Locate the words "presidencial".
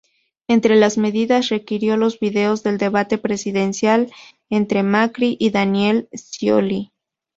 3.19-4.11